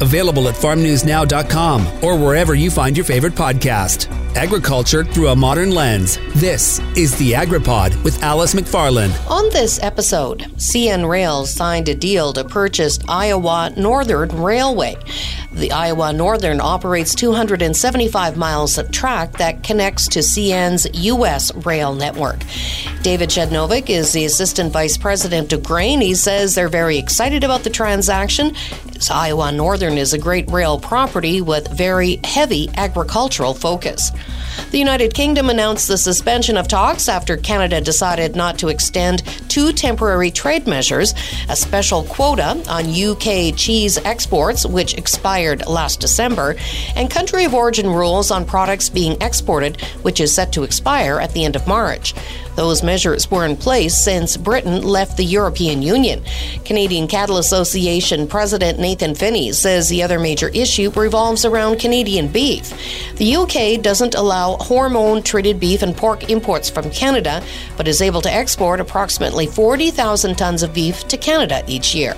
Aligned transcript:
Available 0.00 0.48
at 0.48 0.54
farmnewsnow.com 0.54 2.04
or 2.04 2.16
wherever 2.16 2.54
you 2.54 2.70
find 2.70 2.96
your 2.96 3.04
favorite 3.04 3.34
podcast. 3.34 4.27
Agriculture 4.34 5.04
through 5.04 5.28
a 5.28 5.36
modern 5.36 5.72
lens. 5.72 6.18
This 6.34 6.78
is 6.96 7.16
the 7.16 7.32
AgriPod 7.32 8.02
with 8.04 8.22
Alice 8.22 8.54
McFarland. 8.54 9.12
On 9.28 9.48
this 9.50 9.82
episode, 9.82 10.40
CN 10.56 11.08
Rail 11.08 11.46
signed 11.46 11.88
a 11.88 11.94
deal 11.94 12.32
to 12.34 12.44
purchase 12.44 12.98
Iowa 13.08 13.72
Northern 13.76 14.28
Railway. 14.28 14.96
The 15.52 15.72
Iowa 15.72 16.12
Northern 16.12 16.60
operates 16.60 17.14
275 17.16 18.36
miles 18.36 18.78
of 18.78 18.92
track 18.92 19.32
that 19.38 19.64
connects 19.64 20.06
to 20.08 20.20
CN's 20.20 20.86
U.S. 21.04 21.52
rail 21.54 21.94
network. 21.94 22.38
David 23.02 23.30
Przednowek 23.30 23.90
is 23.90 24.12
the 24.12 24.24
Assistant 24.24 24.72
Vice 24.72 24.96
President 24.96 25.52
of 25.52 25.64
Grain. 25.64 26.00
He 26.00 26.14
says 26.14 26.54
they're 26.54 26.68
very 26.68 26.98
excited 26.98 27.42
about 27.42 27.64
the 27.64 27.70
transaction. 27.70 28.54
Iowa 29.10 29.52
Northern 29.52 29.96
is 29.96 30.12
a 30.12 30.18
great 30.18 30.50
rail 30.50 30.78
property 30.78 31.40
with 31.40 31.68
very 31.68 32.20
heavy 32.24 32.68
agricultural 32.76 33.54
focus. 33.54 34.10
The 34.70 34.78
United 34.78 35.14
Kingdom 35.14 35.48
announced 35.48 35.88
the 35.88 35.96
suspension 35.96 36.58
of 36.58 36.68
talks 36.68 37.08
after 37.08 37.38
Canada 37.38 37.80
decided 37.80 38.36
not 38.36 38.58
to 38.58 38.68
extend 38.68 39.22
two 39.48 39.72
temporary 39.72 40.30
trade 40.30 40.66
measures 40.66 41.14
a 41.48 41.56
special 41.56 42.04
quota 42.04 42.62
on 42.68 42.90
UK 42.90 43.56
cheese 43.56 43.96
exports, 44.04 44.66
which 44.66 44.94
expired 44.94 45.66
last 45.66 46.00
December, 46.00 46.54
and 46.96 47.10
country 47.10 47.44
of 47.44 47.54
origin 47.54 47.88
rules 47.88 48.30
on 48.30 48.44
products 48.44 48.90
being 48.90 49.16
exported, 49.22 49.80
which 50.02 50.20
is 50.20 50.34
set 50.34 50.52
to 50.52 50.64
expire 50.64 51.18
at 51.18 51.32
the 51.32 51.44
end 51.44 51.56
of 51.56 51.66
March. 51.66 52.14
Those 52.58 52.82
measures 52.82 53.30
were 53.30 53.46
in 53.46 53.56
place 53.56 53.96
since 53.96 54.36
Britain 54.36 54.82
left 54.82 55.16
the 55.16 55.24
European 55.24 55.80
Union. 55.80 56.24
Canadian 56.64 57.06
Cattle 57.06 57.38
Association 57.38 58.26
President 58.26 58.80
Nathan 58.80 59.14
Phinney 59.14 59.52
says 59.52 59.88
the 59.88 60.02
other 60.02 60.18
major 60.18 60.48
issue 60.48 60.90
revolves 60.90 61.44
around 61.44 61.78
Canadian 61.78 62.26
beef. 62.26 62.72
The 63.14 63.36
UK 63.36 63.80
doesn't 63.80 64.07
allow 64.14 64.56
hormone 64.56 65.22
treated 65.22 65.60
beef 65.60 65.82
and 65.82 65.96
pork 65.96 66.30
imports 66.30 66.68
from 66.68 66.90
Canada, 66.90 67.42
but 67.76 67.88
is 67.88 68.02
able 68.02 68.20
to 68.22 68.32
export 68.32 68.80
approximately 68.80 69.46
40,000 69.46 70.36
tons 70.36 70.62
of 70.62 70.74
beef 70.74 71.06
to 71.08 71.16
Canada 71.16 71.62
each 71.66 71.94
year. 71.94 72.14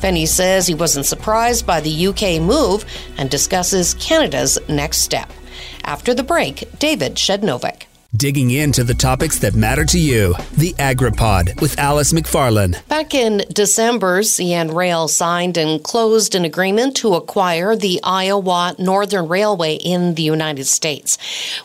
Phinney 0.00 0.26
says 0.26 0.66
he 0.66 0.74
wasn't 0.74 1.06
surprised 1.06 1.66
by 1.66 1.80
the 1.80 2.06
UK 2.08 2.40
move 2.40 2.84
and 3.18 3.30
discusses 3.30 3.94
Canada's 3.94 4.58
next 4.68 4.98
step. 4.98 5.30
After 5.84 6.14
the 6.14 6.22
break, 6.22 6.68
David 6.78 7.16
Przednowek. 7.16 7.86
Digging 8.14 8.50
into 8.50 8.84
the 8.84 8.92
topics 8.92 9.38
that 9.38 9.54
matter 9.54 9.86
to 9.86 9.98
you. 9.98 10.34
The 10.58 10.74
AgriPod 10.74 11.58
with 11.62 11.78
Alice 11.78 12.12
McFarland. 12.12 12.86
Back 12.86 13.14
in 13.14 13.42
December, 13.50 14.20
CN 14.20 14.74
Rail 14.74 15.08
signed 15.08 15.56
and 15.56 15.82
closed 15.82 16.34
an 16.34 16.44
agreement 16.44 16.94
to 16.96 17.14
acquire 17.14 17.74
the 17.74 18.00
Iowa 18.04 18.74
Northern 18.78 19.28
Railway 19.28 19.76
in 19.76 20.14
the 20.14 20.22
United 20.22 20.66
States. 20.66 21.16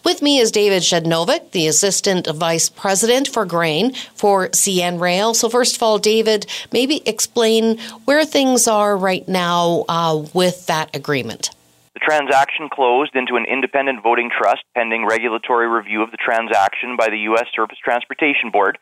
With 0.05 0.21
me 0.21 0.39
is 0.39 0.49
David 0.49 0.83
Przednowek, 0.83 1.51
the 1.51 1.67
Assistant 1.67 2.27
Vice 2.27 2.69
President 2.69 3.27
for 3.27 3.45
Grain 3.45 3.93
for 4.15 4.47
CN 4.47 5.01
Rail. 5.01 5.33
So, 5.33 5.49
first 5.49 5.75
of 5.75 5.83
all, 5.83 5.99
David, 5.99 6.45
maybe 6.71 7.01
explain 7.05 7.77
where 8.05 8.23
things 8.23 8.69
are 8.69 8.95
right 8.95 9.27
now 9.27 9.83
uh, 9.89 10.25
with 10.33 10.65
that 10.67 10.95
agreement. 10.95 11.49
The 11.97 12.05
transaction 12.05 12.69
closed 12.69 13.15
into 13.15 13.37
an 13.37 13.45
independent 13.45 14.03
voting 14.03 14.29
trust 14.29 14.61
pending 14.75 15.07
regulatory 15.07 15.67
review 15.67 16.03
of 16.03 16.11
the 16.11 16.17
transaction 16.17 16.95
by 16.95 17.09
the 17.09 17.17
U.S. 17.33 17.47
Surface 17.55 17.79
Transportation 17.83 18.51
Board, 18.51 18.77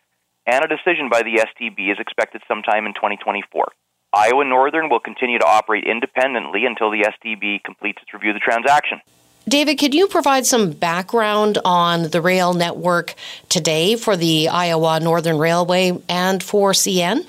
and 0.45 0.65
a 0.65 0.67
decision 0.67 1.07
by 1.09 1.23
the 1.23 1.39
STB 1.39 1.93
is 1.93 1.97
expected 1.97 2.41
sometime 2.45 2.85
in 2.85 2.93
2024. 2.93 3.71
Iowa 4.11 4.43
Northern 4.43 4.89
will 4.89 4.99
continue 4.99 5.39
to 5.39 5.45
operate 5.45 5.85
independently 5.85 6.65
until 6.65 6.91
the 6.91 7.07
STB 7.07 7.63
completes 7.63 8.01
its 8.01 8.13
review 8.13 8.31
of 8.31 8.35
the 8.35 8.41
transaction. 8.41 8.99
David, 9.47 9.75
could 9.77 9.93
you 9.93 10.07
provide 10.07 10.45
some 10.45 10.71
background 10.71 11.57
on 11.63 12.09
the 12.09 12.19
rail 12.19 12.53
network 12.53 13.13
today 13.47 13.95
for 13.95 14.17
the 14.17 14.49
Iowa 14.49 14.99
Northern 14.99 15.37
Railway 15.37 15.97
and 16.09 16.43
for 16.43 16.73
CN? 16.73 17.25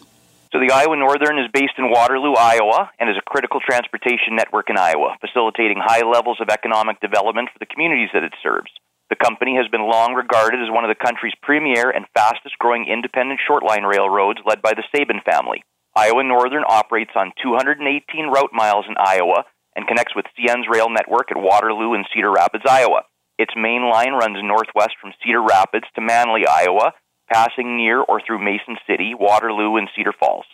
So 0.56 0.65
the 0.65 0.72
Iowa 0.72 0.97
Northern 0.97 1.37
is 1.37 1.53
based 1.53 1.77
in 1.77 1.93
Waterloo, 1.93 2.33
Iowa, 2.33 2.89
and 2.97 3.12
is 3.12 3.21
a 3.21 3.28
critical 3.28 3.61
transportation 3.61 4.33
network 4.33 4.72
in 4.72 4.81
Iowa, 4.81 5.12
facilitating 5.21 5.84
high 5.84 6.00
levels 6.00 6.41
of 6.41 6.49
economic 6.49 6.97
development 7.05 7.53
for 7.53 7.61
the 7.61 7.69
communities 7.69 8.09
that 8.17 8.25
it 8.25 8.33
serves. 8.43 8.72
The 9.12 9.21
company 9.21 9.61
has 9.61 9.69
been 9.69 9.84
long 9.84 10.17
regarded 10.17 10.65
as 10.65 10.72
one 10.72 10.81
of 10.81 10.89
the 10.89 10.97
country's 10.97 11.37
premier 11.44 11.93
and 11.93 12.09
fastest 12.17 12.56
growing 12.56 12.89
independent 12.89 13.44
shortline 13.44 13.84
railroads 13.84 14.41
led 14.49 14.65
by 14.65 14.72
the 14.72 14.89
Sabin 14.97 15.21
family. 15.28 15.61
Iowa 15.93 16.25
Northern 16.25 16.65
operates 16.65 17.12
on 17.12 17.37
218 17.44 18.33
route 18.33 18.56
miles 18.56 18.88
in 18.88 18.97
Iowa 18.97 19.44
and 19.77 19.84
connects 19.84 20.17
with 20.17 20.25
CN's 20.41 20.73
rail 20.73 20.88
network 20.88 21.28
at 21.28 21.37
Waterloo 21.37 21.93
and 21.93 22.09
Cedar 22.09 22.33
Rapids, 22.33 22.65
Iowa. 22.65 23.05
Its 23.37 23.53
main 23.61 23.93
line 23.93 24.17
runs 24.17 24.41
northwest 24.41 24.97
from 25.05 25.12
Cedar 25.21 25.44
Rapids 25.44 25.84
to 25.97 26.00
Manly, 26.00 26.49
Iowa, 26.49 26.97
passing 27.32 27.76
near 27.76 28.00
or 28.00 28.20
through 28.20 28.44
Mason 28.44 28.76
City, 28.87 29.12
Waterloo, 29.19 29.76
and 29.76 29.88
Cedar 29.97 30.14
Falls. 30.19 30.47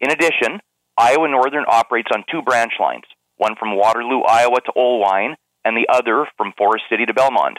In 0.00 0.10
addition, 0.10 0.60
Iowa 0.98 1.28
Northern 1.28 1.64
operates 1.68 2.08
on 2.12 2.24
two 2.30 2.42
branch 2.42 2.72
lines, 2.80 3.04
one 3.36 3.54
from 3.58 3.76
Waterloo, 3.76 4.22
Iowa 4.22 4.60
to 4.64 4.72
Oelwein, 4.76 5.34
and 5.64 5.76
the 5.76 5.88
other 5.92 6.26
from 6.36 6.52
Forest 6.56 6.84
City 6.90 7.06
to 7.06 7.14
Belmont. 7.14 7.58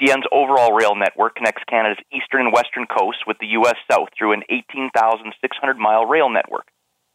CN's 0.00 0.26
overall 0.32 0.72
rail 0.72 0.96
network 0.96 1.36
connects 1.36 1.62
Canada's 1.70 2.02
eastern 2.12 2.46
and 2.46 2.52
western 2.52 2.86
coasts 2.86 3.22
with 3.26 3.38
the 3.38 3.54
U.S. 3.62 3.76
South 3.90 4.08
through 4.18 4.32
an 4.32 4.42
18,600 4.50 5.78
mile 5.78 6.04
rail 6.04 6.28
network. 6.28 6.66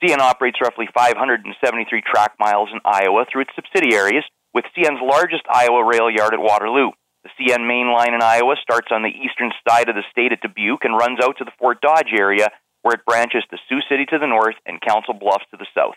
CN 0.02 0.20
operates 0.20 0.62
roughly 0.62 0.88
573 0.94 2.02
track 2.02 2.34
miles 2.40 2.70
in 2.72 2.80
Iowa 2.86 3.26
through 3.30 3.42
its 3.42 3.52
subsidiaries, 3.54 4.24
with 4.54 4.64
CN's 4.76 5.04
largest 5.04 5.44
Iowa 5.52 5.84
rail 5.84 6.10
yard 6.10 6.34
at 6.34 6.40
Waterloo. 6.40 6.92
The 7.24 7.30
CN 7.38 7.68
main 7.68 7.92
line 7.92 8.14
in 8.14 8.22
Iowa 8.22 8.56
starts 8.62 8.88
on 8.92 9.04
the 9.04 9.10
eastern 9.10 9.52
side 9.68 9.90
of 9.90 9.96
the 9.96 10.04
state 10.10 10.32
at 10.32 10.42
Dubuque 10.42 10.86
and 10.86 10.96
runs 10.96 11.20
out 11.22 11.38
to 11.40 11.44
the 11.44 11.52
Fort 11.60 11.82
Dodge 11.82 12.14
area, 12.18 12.50
where 12.82 12.94
it 12.94 13.06
branches 13.06 13.44
to 13.52 13.58
Sioux 13.68 13.82
City 13.90 14.06
to 14.06 14.20
the 14.20 14.28
north 14.28 14.56
and 14.66 14.80
Council 14.80 15.14
Bluffs 15.14 15.46
to 15.52 15.58
the 15.58 15.68
south. 15.76 15.96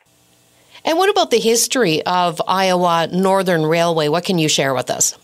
And 0.84 0.98
what 0.98 1.10
about 1.10 1.30
the 1.30 1.38
history 1.38 2.02
of 2.02 2.42
Iowa 2.48 3.08
Northern 3.12 3.64
Railway? 3.64 4.08
What 4.08 4.24
can 4.24 4.38
you 4.38 4.48
share 4.48 4.74
with 4.74 4.90
us? 4.90 5.16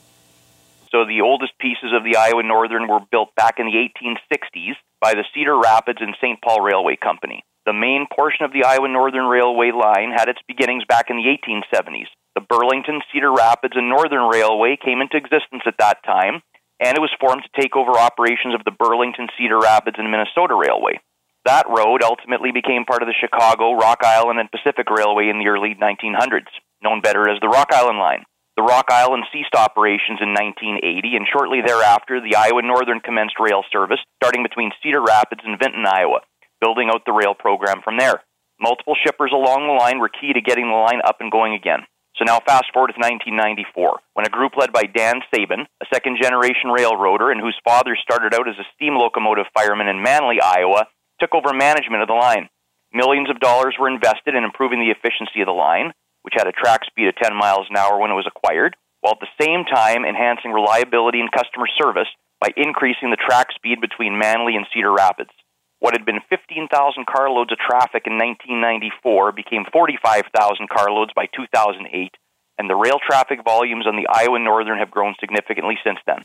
So, 0.93 1.05
the 1.05 1.21
oldest 1.21 1.53
pieces 1.59 1.93
of 1.93 2.05
the 2.05 2.17
Iowa 2.17 2.43
Northern 2.43 2.89
were 2.89 3.01
built 3.11 3.35
back 3.35 3.59
in 3.59 3.67
the 3.67 3.77
1860s 3.77 4.75
by 5.01 5.15
the 5.15 5.25
Cedar 5.35 5.59
Rapids 5.59 5.99
and 6.01 6.15
St. 6.21 6.41
Paul 6.41 6.61
Railway 6.61 6.97
Company. 6.97 7.45
The 7.67 7.75
main 7.75 8.07
portion 8.11 8.45
of 8.45 8.53
the 8.53 8.65
Iowa 8.65 8.89
Northern 8.89 9.27
Railway 9.27 9.73
line 9.73 10.13
had 10.17 10.29
its 10.29 10.41
beginnings 10.49 10.85
back 10.89 11.11
in 11.11 11.17
the 11.17 11.29
1870s. 11.29 12.07
The 12.39 12.47
Burlington, 12.47 13.03
Cedar 13.11 13.35
Rapids, 13.35 13.75
and 13.75 13.91
Northern 13.91 14.31
Railway 14.31 14.79
came 14.79 15.03
into 15.03 15.19
existence 15.19 15.67
at 15.67 15.75
that 15.83 16.07
time, 16.07 16.39
and 16.79 16.95
it 16.95 17.03
was 17.03 17.11
formed 17.19 17.43
to 17.43 17.61
take 17.61 17.75
over 17.75 17.99
operations 17.99 18.55
of 18.55 18.63
the 18.63 18.71
Burlington, 18.71 19.27
Cedar 19.35 19.59
Rapids, 19.59 19.99
and 19.99 20.07
Minnesota 20.07 20.55
Railway. 20.55 21.03
That 21.51 21.67
road 21.67 21.99
ultimately 22.07 22.55
became 22.55 22.87
part 22.87 23.03
of 23.03 23.11
the 23.11 23.19
Chicago, 23.19 23.75
Rock 23.75 24.07
Island, 24.07 24.39
and 24.39 24.55
Pacific 24.55 24.87
Railway 24.87 25.35
in 25.35 25.43
the 25.43 25.51
early 25.51 25.75
1900s, 25.75 26.47
known 26.79 27.03
better 27.03 27.27
as 27.27 27.43
the 27.43 27.51
Rock 27.51 27.75
Island 27.75 27.99
Line. 27.99 28.23
The 28.55 28.63
Rock 28.63 28.87
Island 28.95 29.27
ceased 29.35 29.59
operations 29.59 30.23
in 30.23 30.31
1980, 30.31 31.19
and 31.19 31.27
shortly 31.27 31.59
thereafter, 31.67 32.23
the 32.23 32.39
Iowa 32.39 32.63
Northern 32.63 33.03
commenced 33.03 33.43
rail 33.43 33.67
service, 33.75 33.99
starting 34.23 34.47
between 34.47 34.71
Cedar 34.79 35.03
Rapids 35.03 35.43
and 35.43 35.59
Vinton, 35.59 35.91
Iowa, 35.91 36.23
building 36.63 36.87
out 36.87 37.03
the 37.03 37.19
rail 37.19 37.35
program 37.35 37.83
from 37.83 37.99
there. 37.99 38.23
Multiple 38.63 38.95
shippers 38.95 39.35
along 39.35 39.67
the 39.67 39.75
line 39.75 39.99
were 39.99 40.07
key 40.07 40.31
to 40.39 40.41
getting 40.41 40.71
the 40.71 40.79
line 40.79 41.03
up 41.03 41.19
and 41.19 41.35
going 41.35 41.59
again. 41.59 41.83
So 42.19 42.27
now 42.27 42.43
fast 42.43 42.75
forward 42.75 42.91
to 42.91 42.99
1994, 42.99 44.03
when 44.15 44.27
a 44.27 44.35
group 44.35 44.59
led 44.59 44.73
by 44.73 44.91
Dan 44.91 45.23
Sabin, 45.31 45.71
a 45.81 45.87
second 45.87 46.19
generation 46.21 46.75
railroader 46.75 47.31
and 47.31 47.41
whose 47.41 47.55
father 47.63 47.95
started 47.95 48.35
out 48.35 48.49
as 48.49 48.59
a 48.59 48.67
steam 48.75 48.99
locomotive 48.99 49.47
fireman 49.55 49.87
in 49.87 50.03
Manly, 50.03 50.43
Iowa, 50.43 50.91
took 51.23 51.33
over 51.33 51.55
management 51.55 52.03
of 52.03 52.09
the 52.09 52.19
line. 52.19 52.51
Millions 52.93 53.31
of 53.31 53.39
dollars 53.39 53.77
were 53.79 53.89
invested 53.89 54.35
in 54.35 54.43
improving 54.43 54.81
the 54.81 54.91
efficiency 54.91 55.41
of 55.43 55.47
the 55.47 55.55
line, 55.55 55.95
which 56.23 56.35
had 56.35 56.49
a 56.51 56.59
track 56.59 56.83
speed 56.91 57.07
of 57.07 57.15
10 57.23 57.37
miles 57.39 57.71
an 57.71 57.77
hour 57.77 58.01
when 58.01 58.11
it 58.11 58.19
was 58.19 58.27
acquired, 58.27 58.75
while 59.01 59.15
at 59.15 59.23
the 59.23 59.39
same 59.39 59.63
time 59.65 60.05
enhancing 60.05 60.51
reliability 60.51 61.21
and 61.21 61.31
customer 61.31 61.71
service 61.79 62.11
by 62.41 62.51
increasing 62.57 63.11
the 63.11 63.23
track 63.23 63.55
speed 63.55 63.81
between 63.81 64.19
Manly 64.19 64.57
and 64.57 64.67
Cedar 64.75 64.93
Rapids. 64.93 65.31
What 65.81 65.95
had 65.95 66.05
been 66.05 66.21
15,000 66.29 67.07
carloads 67.07 67.53
of 67.53 67.59
traffic 67.59 68.07
in 68.07 68.19
1994 68.19 69.33
became 69.33 69.65
45,000 69.73 70.69
carloads 70.69 71.13
by 71.15 71.27
2008, 71.27 72.15
and 72.59 72.69
the 72.69 72.75
rail 72.75 72.99
traffic 73.07 73.45
volumes 73.45 73.87
on 73.87 73.97
the 73.97 74.09
Iowa 74.09 74.41
Northern 74.41 74.79
have 74.79 74.91
grown 74.91 75.15
significantly 75.21 75.79
since 75.85 75.99
then. 76.05 76.25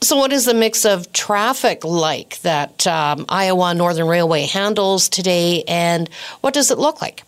So, 0.00 0.16
what 0.16 0.32
is 0.32 0.44
the 0.44 0.54
mix 0.54 0.84
of 0.84 1.12
traffic 1.12 1.84
like 1.84 2.40
that 2.42 2.86
um, 2.86 3.26
Iowa 3.28 3.74
Northern 3.74 4.06
Railway 4.06 4.46
handles 4.46 5.08
today, 5.08 5.62
and 5.66 6.08
what 6.40 6.54
does 6.54 6.70
it 6.70 6.78
look 6.78 7.00
like? 7.02 7.24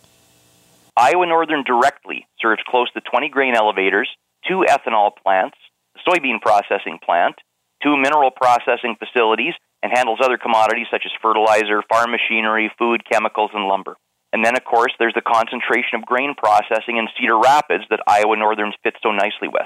Iowa 0.97 1.25
Northern 1.27 1.63
directly 1.63 2.27
serves 2.41 2.61
close 2.67 2.91
to 2.91 3.01
20 3.01 3.29
grain 3.29 3.55
elevators, 3.55 4.09
two 4.47 4.65
ethanol 4.67 5.11
plants, 5.23 5.57
a 5.95 6.09
soybean 6.09 6.41
processing 6.41 6.99
plant, 7.03 7.35
two 7.83 7.95
mineral 7.97 8.31
processing 8.31 8.95
facilities, 8.99 9.53
and 9.81 9.91
handles 9.95 10.19
other 10.21 10.37
commodities 10.37 10.87
such 10.91 11.03
as 11.05 11.11
fertilizer, 11.21 11.81
farm 11.89 12.11
machinery, 12.11 12.71
food, 12.77 13.03
chemicals, 13.09 13.51
and 13.53 13.67
lumber. 13.67 13.95
And 14.31 14.45
then, 14.45 14.55
of 14.55 14.63
course, 14.63 14.93
there's 14.99 15.15
the 15.15 15.21
concentration 15.21 15.97
of 15.97 16.05
grain 16.05 16.35
processing 16.35 16.97
in 16.97 17.07
Cedar 17.17 17.39
Rapids 17.39 17.85
that 17.89 17.99
Iowa 18.05 18.37
Northern 18.37 18.73
fits 18.83 18.97
so 19.01 19.11
nicely 19.11 19.47
with. 19.47 19.65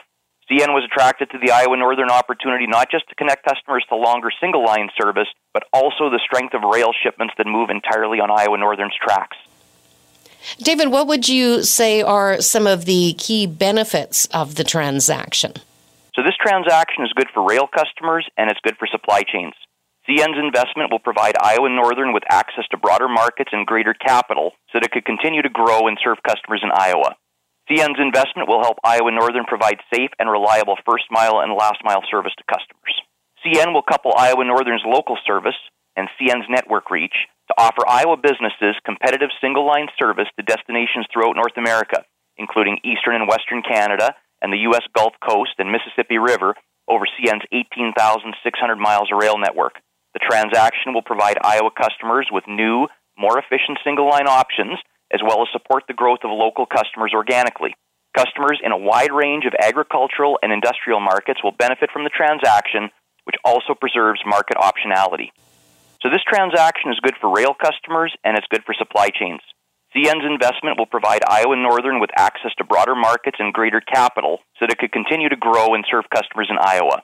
CN 0.50 0.74
was 0.74 0.84
attracted 0.86 1.32
to 1.32 1.40
the 1.40 1.52
Iowa 1.52 1.78
Northern 1.78 2.10
opportunity 2.10 2.68
not 2.68 2.92
just 2.92 3.08
to 3.10 3.16
connect 3.16 3.46
customers 3.46 3.86
to 3.90 3.96
longer 3.96 4.30
single 4.42 4.64
line 4.64 4.90
service, 5.00 5.28
but 5.54 5.64
also 5.72 6.10
the 6.10 6.20
strength 6.24 6.54
of 6.54 6.62
rail 6.64 6.92
shipments 7.02 7.34
that 7.38 7.48
move 7.48 7.70
entirely 7.70 8.20
on 8.20 8.30
Iowa 8.30 8.58
Northern's 8.58 8.96
tracks. 9.02 9.38
David, 10.58 10.90
what 10.92 11.08
would 11.08 11.30
you 11.30 11.64
say 11.64 12.02
are 12.02 12.42
some 12.42 12.68
of 12.68 12.86
the 12.86 13.16
key 13.18 13.48
benefits 13.48 14.26
of 14.28 14.56
the 14.56 14.64
transaction? 14.66 15.54
So, 16.14 16.22
this 16.22 16.36
transaction 16.40 17.06
is 17.06 17.14
good 17.14 17.30
for 17.34 17.48
rail 17.48 17.68
customers 17.68 18.28
and 18.38 18.52
it's 18.52 18.60
good 18.62 18.78
for 18.78 18.88
supply 18.88 19.24
chains. 19.24 19.54
CN's 20.04 20.36
investment 20.36 20.92
will 20.92 21.00
provide 21.00 21.40
Iowa 21.40 21.70
Northern 21.70 22.12
with 22.12 22.24
access 22.30 22.68
to 22.72 22.78
broader 22.78 23.08
markets 23.08 23.52
and 23.54 23.66
greater 23.66 23.94
capital 23.94 24.52
so 24.72 24.80
that 24.80 24.86
it 24.86 24.92
could 24.92 25.06
continue 25.06 25.42
to 25.42 25.50
grow 25.50 25.88
and 25.88 25.98
serve 26.04 26.20
customers 26.28 26.60
in 26.62 26.72
Iowa. 26.76 27.16
CN's 27.72 28.00
investment 28.00 28.50
will 28.50 28.60
help 28.60 28.78
Iowa 28.84 29.12
Northern 29.12 29.46
provide 29.48 29.80
safe 29.94 30.12
and 30.20 30.30
reliable 30.30 30.76
first 30.86 31.06
mile 31.10 31.40
and 31.40 31.56
last 31.56 31.80
mile 31.86 32.04
service 32.12 32.36
to 32.36 32.52
customers. 32.52 32.96
CN 33.48 33.72
will 33.72 33.84
couple 33.84 34.12
Iowa 34.18 34.44
Northern's 34.44 34.84
local 34.86 35.18
service 35.26 35.56
and 35.96 36.10
CN's 36.20 36.48
network 36.50 36.92
reach 36.92 37.16
to 37.48 37.56
offer 37.58 37.88
Iowa 37.88 38.18
businesses 38.18 38.76
competitive 38.86 39.30
single 39.40 39.66
line 39.66 39.88
service 39.98 40.28
to 40.36 40.44
destinations 40.44 41.08
throughout 41.12 41.36
North 41.36 41.56
America, 41.56 42.04
including 42.36 42.84
eastern 42.84 43.16
and 43.16 43.28
western 43.28 43.64
Canada 43.64 44.16
and 44.42 44.52
the 44.52 44.68
U.S. 44.68 44.84
Gulf 44.94 45.14
Coast 45.24 45.56
and 45.60 45.72
Mississippi 45.72 46.18
River 46.18 46.56
over 46.90 47.06
CN's 47.16 47.48
18,600 47.52 48.76
miles 48.76 49.08
of 49.12 49.20
rail 49.20 49.38
network. 49.38 49.80
The 50.14 50.20
transaction 50.20 50.94
will 50.94 51.02
provide 51.02 51.38
Iowa 51.42 51.72
customers 51.72 52.30
with 52.32 52.44
new, 52.48 52.88
more 53.18 53.38
efficient 53.38 53.80
single 53.84 54.10
line 54.10 54.28
options 54.28 54.80
as 55.14 55.22
well 55.22 55.42
as 55.42 55.48
support 55.54 55.84
the 55.88 55.94
growth 55.94 56.26
of 56.26 56.32
local 56.34 56.66
customers 56.66 57.14
organically. 57.14 57.76
Customers 58.18 58.60
in 58.64 58.72
a 58.72 58.78
wide 58.78 59.12
range 59.12 59.46
of 59.46 59.54
agricultural 59.62 60.40
and 60.42 60.52
industrial 60.52 61.00
markets 61.00 61.44
will 61.44 61.52
benefit 61.54 61.90
from 61.92 62.04
the 62.04 62.10
transaction, 62.10 62.90
which 63.26 63.36
also 63.46 63.74
preserves 63.74 64.22
market 64.26 64.58
optionality. 64.58 65.30
So, 66.02 66.10
this 66.10 66.26
transaction 66.28 66.92
is 66.92 67.00
good 67.00 67.16
for 67.22 67.34
rail 67.34 67.54
customers 67.54 68.14
and 68.24 68.38
it's 68.38 68.48
good 68.50 68.64
for 68.66 68.74
supply 68.74 69.10
chains. 69.10 69.40
CN's 69.96 70.26
investment 70.26 70.78
will 70.78 70.90
provide 70.90 71.22
Iowa 71.26 71.56
Northern 71.56 72.00
with 72.00 72.10
access 72.18 72.52
to 72.58 72.64
broader 72.64 72.96
markets 72.96 73.38
and 73.40 73.54
greater 73.54 73.80
capital 73.80 74.40
so 74.60 74.66
that 74.66 74.74
it 74.74 74.80
could 74.80 74.92
continue 74.92 75.30
to 75.30 75.36
grow 75.36 75.76
and 75.76 75.86
serve 75.90 76.06
customers 76.14 76.50
in 76.50 76.58
Iowa. 76.60 77.04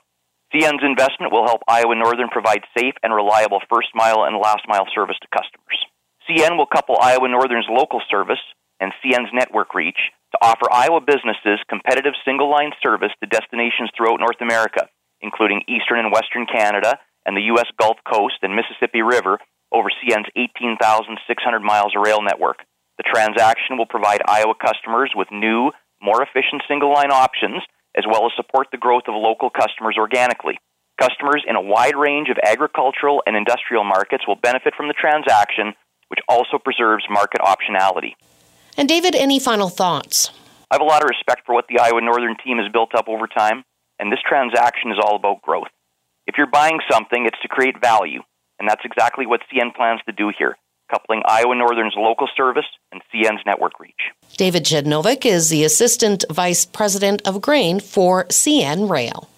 CN's 0.54 0.82
investment 0.82 1.32
will 1.32 1.46
help 1.46 1.62
Iowa 1.68 1.94
Northern 1.94 2.28
provide 2.28 2.66
safe 2.76 2.94
and 3.02 3.14
reliable 3.14 3.60
first 3.70 3.88
mile 3.94 4.24
and 4.24 4.36
last 4.36 4.66
mile 4.66 4.86
service 4.94 5.16
to 5.22 5.28
customers. 5.30 5.78
CN 6.26 6.56
will 6.58 6.66
couple 6.66 6.98
Iowa 7.00 7.28
Northern's 7.28 7.70
local 7.70 8.02
service 8.10 8.42
and 8.80 8.92
CN's 9.02 9.30
network 9.32 9.74
reach 9.74 9.98
to 10.32 10.38
offer 10.42 10.66
Iowa 10.70 11.00
businesses 11.00 11.62
competitive 11.68 12.14
single 12.24 12.50
line 12.50 12.72
service 12.82 13.12
to 13.22 13.30
destinations 13.30 13.90
throughout 13.96 14.18
North 14.18 14.40
America, 14.40 14.88
including 15.20 15.62
eastern 15.68 15.98
and 15.98 16.12
western 16.12 16.46
Canada 16.46 16.98
and 17.26 17.36
the 17.36 17.50
U.S. 17.54 17.66
Gulf 17.78 17.98
Coast 18.02 18.42
and 18.42 18.54
Mississippi 18.54 19.02
River 19.02 19.38
over 19.72 19.88
CN's 20.02 20.30
18,600 20.34 21.60
miles 21.60 21.94
of 21.94 22.02
rail 22.02 22.22
network. 22.22 22.66
The 22.98 23.06
transaction 23.06 23.78
will 23.78 23.86
provide 23.86 24.20
Iowa 24.26 24.54
customers 24.54 25.12
with 25.14 25.28
new, 25.30 25.70
more 26.02 26.22
efficient 26.22 26.62
single 26.66 26.92
line 26.92 27.12
options, 27.12 27.62
as 27.96 28.04
well 28.06 28.26
as 28.26 28.32
support 28.36 28.68
the 28.72 28.78
growth 28.78 29.04
of 29.08 29.14
local 29.14 29.50
customers 29.50 29.96
organically. 29.98 30.58
Customers 31.00 31.44
in 31.46 31.56
a 31.56 31.60
wide 31.60 31.96
range 31.96 32.28
of 32.28 32.38
agricultural 32.42 33.22
and 33.26 33.36
industrial 33.36 33.84
markets 33.84 34.26
will 34.26 34.36
benefit 34.36 34.74
from 34.74 34.88
the 34.88 34.94
transaction 34.94 35.74
which 36.10 36.20
also 36.28 36.58
preserves 36.58 37.04
market 37.08 37.40
optionality. 37.40 38.14
And 38.76 38.88
David, 38.88 39.14
any 39.14 39.38
final 39.38 39.68
thoughts? 39.68 40.30
I 40.70 40.74
have 40.74 40.82
a 40.82 40.84
lot 40.84 41.02
of 41.02 41.08
respect 41.08 41.46
for 41.46 41.54
what 41.54 41.66
the 41.68 41.78
Iowa 41.78 42.00
Northern 42.00 42.36
team 42.44 42.58
has 42.58 42.70
built 42.72 42.94
up 42.94 43.08
over 43.08 43.26
time, 43.26 43.64
and 43.98 44.10
this 44.10 44.18
transaction 44.26 44.90
is 44.90 44.98
all 45.02 45.16
about 45.16 45.40
growth. 45.42 45.68
If 46.26 46.34
you're 46.36 46.50
buying 46.50 46.80
something, 46.90 47.26
it's 47.26 47.40
to 47.42 47.48
create 47.48 47.80
value, 47.80 48.22
and 48.58 48.68
that's 48.68 48.84
exactly 48.84 49.26
what 49.26 49.40
CN 49.52 49.74
plans 49.74 50.00
to 50.06 50.12
do 50.12 50.32
here, 50.36 50.56
coupling 50.90 51.22
Iowa 51.26 51.54
Northern's 51.54 51.94
local 51.96 52.28
service 52.36 52.66
and 52.92 53.00
CN's 53.12 53.40
network 53.46 53.78
reach. 53.78 54.10
David 54.36 54.64
Przednowek 54.64 55.24
is 55.24 55.48
the 55.48 55.64
Assistant 55.64 56.24
Vice 56.30 56.64
President 56.64 57.22
of 57.26 57.40
Grain 57.40 57.80
for 57.80 58.24
CN 58.26 58.90
Rail 58.90 59.28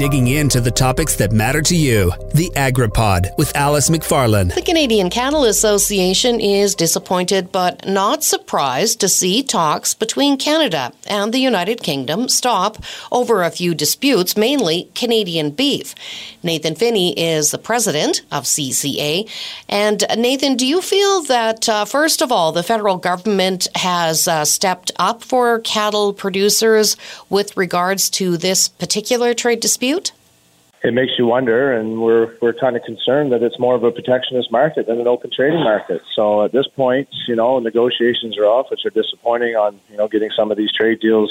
digging 0.00 0.28
into 0.28 0.62
the 0.62 0.70
topics 0.70 1.14
that 1.16 1.30
matter 1.30 1.60
to 1.60 1.76
you. 1.76 2.10
The 2.32 2.50
AgriPod 2.56 3.36
with 3.36 3.54
Alice 3.54 3.90
McFarland. 3.90 4.54
The 4.54 4.62
Canadian 4.62 5.10
Cattle 5.10 5.44
Association 5.44 6.40
is 6.40 6.74
disappointed 6.74 7.52
but 7.52 7.86
not 7.86 8.24
surprised 8.24 8.98
to 9.00 9.10
see 9.10 9.42
talks 9.42 9.92
between 9.92 10.38
Canada 10.38 10.94
and 11.06 11.34
the 11.34 11.38
United 11.38 11.82
Kingdom 11.82 12.30
stop 12.30 12.82
over 13.12 13.42
a 13.42 13.50
few 13.50 13.74
disputes, 13.74 14.38
mainly 14.38 14.90
Canadian 14.94 15.50
beef. 15.50 15.94
Nathan 16.42 16.76
Phinney 16.76 17.12
is 17.20 17.50
the 17.50 17.58
president 17.58 18.22
of 18.32 18.44
CCA. 18.44 19.28
And 19.68 20.02
Nathan, 20.16 20.56
do 20.56 20.66
you 20.66 20.80
feel 20.80 21.24
that, 21.24 21.68
uh, 21.68 21.84
first 21.84 22.22
of 22.22 22.32
all, 22.32 22.52
the 22.52 22.62
federal 22.62 22.96
government 22.96 23.68
has 23.74 24.26
uh, 24.26 24.46
stepped 24.46 24.92
up 24.98 25.22
for 25.22 25.58
cattle 25.60 26.14
producers 26.14 26.96
with 27.28 27.54
regards 27.54 28.08
to 28.08 28.38
this 28.38 28.66
particular 28.66 29.34
trade 29.34 29.60
dispute? 29.60 29.89
Dispute? 29.90 30.12
It 30.82 30.94
makes 30.94 31.12
you 31.18 31.26
wonder, 31.26 31.74
and 31.74 32.00
we're 32.00 32.34
we're 32.40 32.54
kind 32.54 32.74
of 32.74 32.82
concerned 32.84 33.32
that 33.32 33.42
it's 33.42 33.58
more 33.58 33.74
of 33.74 33.84
a 33.84 33.90
protectionist 33.90 34.50
market 34.50 34.86
than 34.86 34.98
an 34.98 35.06
open 35.06 35.30
trading 35.30 35.62
market. 35.62 36.02
So 36.14 36.42
at 36.42 36.52
this 36.52 36.66
point, 36.68 37.08
you 37.28 37.36
know, 37.36 37.58
negotiations 37.58 38.38
are 38.38 38.46
off, 38.46 38.70
which 38.70 38.86
are 38.86 38.90
disappointing 38.90 39.56
on 39.56 39.78
you 39.90 39.98
know 39.98 40.08
getting 40.08 40.30
some 40.30 40.50
of 40.50 40.56
these 40.56 40.72
trade 40.72 41.00
deals 41.00 41.30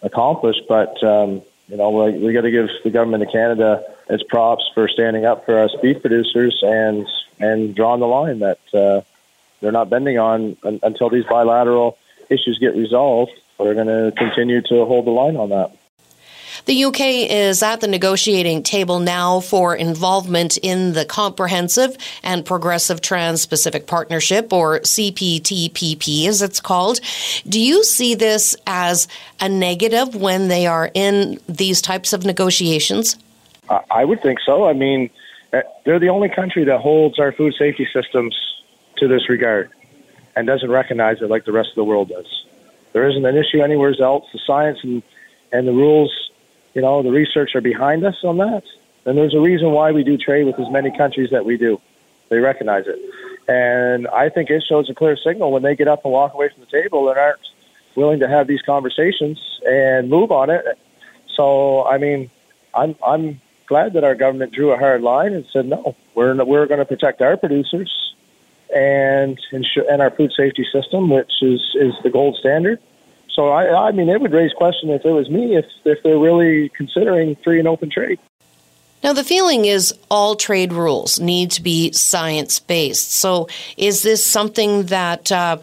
accomplished. 0.00 0.62
But 0.66 1.02
um, 1.04 1.42
you 1.68 1.76
know, 1.76 1.90
we, 1.90 2.12
we 2.12 2.32
got 2.32 2.42
to 2.42 2.50
give 2.50 2.68
the 2.84 2.90
government 2.90 3.22
of 3.22 3.30
Canada 3.30 3.84
its 4.08 4.22
props 4.22 4.64
for 4.72 4.88
standing 4.88 5.26
up 5.26 5.44
for 5.44 5.58
us 5.58 5.74
beef 5.82 6.00
producers 6.00 6.58
and 6.62 7.06
and 7.38 7.74
drawing 7.74 8.00
the 8.00 8.06
line 8.06 8.38
that 8.38 8.60
uh, 8.72 9.02
they're 9.60 9.72
not 9.72 9.90
bending 9.90 10.18
on 10.18 10.56
until 10.62 11.10
these 11.10 11.24
bilateral 11.24 11.98
issues 12.30 12.58
get 12.58 12.74
resolved. 12.74 13.32
They're 13.58 13.74
going 13.74 13.88
to 13.88 14.12
continue 14.16 14.62
to 14.62 14.86
hold 14.86 15.04
the 15.06 15.10
line 15.10 15.36
on 15.36 15.50
that. 15.50 15.76
The 16.66 16.84
UK 16.84 17.00
is 17.30 17.62
at 17.62 17.80
the 17.80 17.86
negotiating 17.86 18.64
table 18.64 18.98
now 18.98 19.38
for 19.38 19.76
involvement 19.76 20.56
in 20.58 20.94
the 20.94 21.04
Comprehensive 21.04 21.96
and 22.24 22.44
Progressive 22.44 23.00
Trans 23.00 23.46
Pacific 23.46 23.86
Partnership, 23.86 24.52
or 24.52 24.80
CPTPP 24.80 26.26
as 26.26 26.42
it's 26.42 26.58
called. 26.58 27.00
Do 27.48 27.60
you 27.60 27.84
see 27.84 28.16
this 28.16 28.56
as 28.66 29.06
a 29.38 29.48
negative 29.48 30.16
when 30.16 30.48
they 30.48 30.66
are 30.66 30.90
in 30.92 31.38
these 31.48 31.80
types 31.80 32.12
of 32.12 32.24
negotiations? 32.24 33.16
I 33.88 34.04
would 34.04 34.20
think 34.20 34.40
so. 34.44 34.68
I 34.68 34.72
mean, 34.72 35.10
uh, 35.52 35.62
they're 35.84 36.00
the 36.00 36.08
only 36.08 36.28
country 36.28 36.64
that 36.64 36.80
holds 36.80 37.20
our 37.20 37.30
food 37.30 37.54
safety 37.56 37.86
systems 37.92 38.36
to 38.96 39.06
this 39.06 39.28
regard 39.28 39.70
and 40.34 40.48
doesn't 40.48 40.70
recognize 40.70 41.22
it 41.22 41.30
like 41.30 41.44
the 41.44 41.52
rest 41.52 41.68
of 41.70 41.76
the 41.76 41.84
world 41.84 42.08
does. 42.08 42.44
There 42.92 43.08
isn't 43.08 43.24
an 43.24 43.36
issue 43.36 43.62
anywhere 43.62 43.94
else. 44.00 44.26
The 44.32 44.40
science 44.44 44.80
and, 44.82 45.04
and 45.52 45.68
the 45.68 45.72
rules 45.72 46.25
you 46.76 46.82
know, 46.82 47.02
the 47.02 47.10
research 47.10 47.56
are 47.56 47.62
behind 47.62 48.04
us 48.04 48.16
on 48.22 48.36
that. 48.36 48.62
And 49.06 49.16
there's 49.16 49.34
a 49.34 49.40
reason 49.40 49.70
why 49.70 49.92
we 49.92 50.04
do 50.04 50.18
trade 50.18 50.44
with 50.44 50.60
as 50.60 50.70
many 50.70 50.94
countries 50.94 51.30
that 51.30 51.46
we 51.46 51.56
do. 51.56 51.80
They 52.28 52.36
recognize 52.36 52.84
it. 52.86 52.98
And 53.48 54.06
I 54.08 54.28
think 54.28 54.50
it 54.50 54.62
shows 54.68 54.90
a 54.90 54.94
clear 54.94 55.16
signal 55.16 55.52
when 55.52 55.62
they 55.62 55.74
get 55.74 55.88
up 55.88 56.04
and 56.04 56.12
walk 56.12 56.34
away 56.34 56.50
from 56.50 56.60
the 56.60 56.66
table 56.66 57.08
and 57.08 57.18
aren't 57.18 57.40
willing 57.94 58.20
to 58.20 58.28
have 58.28 58.46
these 58.46 58.60
conversations 58.60 59.38
and 59.66 60.10
move 60.10 60.30
on 60.30 60.50
it. 60.50 60.66
So, 61.34 61.86
I 61.86 61.96
mean, 61.96 62.30
I'm, 62.74 62.94
I'm 63.02 63.40
glad 63.64 63.94
that 63.94 64.04
our 64.04 64.14
government 64.14 64.52
drew 64.52 64.72
a 64.72 64.76
hard 64.76 65.00
line 65.00 65.32
and 65.32 65.46
said, 65.54 65.64
no, 65.64 65.96
we're, 66.14 66.44
we're 66.44 66.66
going 66.66 66.80
to 66.80 66.84
protect 66.84 67.22
our 67.22 67.38
producers 67.38 68.14
and, 68.74 69.40
and 69.50 70.02
our 70.02 70.10
food 70.10 70.34
safety 70.36 70.66
system, 70.70 71.08
which 71.08 71.32
is, 71.40 71.74
is 71.74 71.94
the 72.02 72.10
gold 72.10 72.36
standard. 72.36 72.80
So 73.36 73.50
I, 73.50 73.88
I 73.88 73.92
mean, 73.92 74.08
it 74.08 74.18
would 74.20 74.32
raise 74.32 74.52
question 74.54 74.88
if 74.88 75.04
it 75.04 75.12
was 75.12 75.28
me 75.28 75.56
if 75.56 75.66
if 75.84 76.02
they're 76.02 76.18
really 76.18 76.70
considering 76.70 77.36
free 77.44 77.58
and 77.58 77.68
open 77.68 77.90
trade. 77.90 78.18
Now, 79.04 79.12
the 79.12 79.22
feeling 79.22 79.66
is 79.66 79.94
all 80.10 80.34
trade 80.34 80.72
rules 80.72 81.20
need 81.20 81.50
to 81.52 81.62
be 81.62 81.92
science 81.92 82.58
based. 82.58 83.12
So, 83.12 83.46
is 83.76 84.02
this 84.02 84.24
something 84.24 84.84
that 84.84 85.30
uh, 85.30 85.58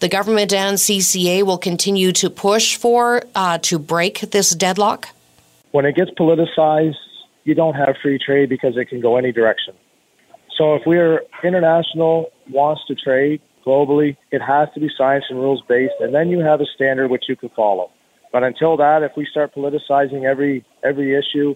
the 0.00 0.08
government 0.08 0.54
and 0.54 0.78
CCA 0.78 1.44
will 1.44 1.58
continue 1.58 2.12
to 2.12 2.30
push 2.30 2.76
for 2.76 3.22
uh, 3.34 3.58
to 3.58 3.78
break 3.78 4.20
this 4.32 4.50
deadlock? 4.50 5.10
When 5.70 5.84
it 5.84 5.96
gets 5.96 6.10
politicized, 6.12 6.96
you 7.44 7.54
don't 7.54 7.74
have 7.74 7.96
free 8.02 8.18
trade 8.18 8.48
because 8.48 8.76
it 8.78 8.86
can 8.86 9.00
go 9.00 9.16
any 9.16 9.32
direction. 9.32 9.74
So, 10.56 10.74
if 10.74 10.82
we're 10.86 11.22
international, 11.44 12.32
wants 12.50 12.84
to 12.86 12.94
trade, 12.94 13.42
globally, 13.68 14.16
it 14.30 14.40
has 14.40 14.68
to 14.74 14.80
be 14.80 14.88
science 14.96 15.24
and 15.28 15.38
rules 15.38 15.62
based, 15.68 15.98
and 16.00 16.14
then 16.14 16.28
you 16.30 16.40
have 16.40 16.60
a 16.60 16.68
standard 16.74 17.08
which 17.10 17.24
you 17.28 17.36
can 17.36 17.50
follow. 17.50 17.90
But 18.32 18.42
until 18.42 18.76
that, 18.78 19.02
if 19.02 19.12
we 19.16 19.26
start 19.30 19.54
politicizing 19.54 20.24
every 20.24 20.64
every 20.82 21.08
issue, 21.20 21.54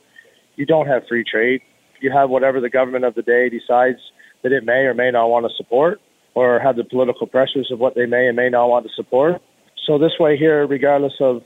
you 0.57 0.67
don't 0.67 0.87
have 0.87 1.03
free 1.09 1.25
trade. 1.25 1.61
You 2.01 2.11
have 2.13 2.29
whatever 2.31 2.61
the 2.61 2.71
government 2.71 3.05
of 3.05 3.15
the 3.15 3.23
day 3.23 3.49
decides 3.49 3.99
that 4.43 4.53
it 4.53 4.65
may 4.65 4.83
or 4.91 4.95
may 4.95 5.11
not 5.11 5.29
want 5.29 5.47
to 5.47 5.53
support, 5.57 6.01
or 6.35 6.61
have 6.61 6.77
the 6.77 6.85
political 6.85 7.27
pressures 7.27 7.69
of 7.73 7.79
what 7.79 7.95
they 7.95 8.07
may 8.07 8.27
and 8.27 8.37
may 8.37 8.51
not 8.51 8.67
want 8.67 8.87
to 8.87 8.93
support. 8.95 9.41
So 9.87 9.99
this 9.99 10.13
way 10.19 10.37
here, 10.37 10.67
regardless 10.67 11.15
of 11.21 11.43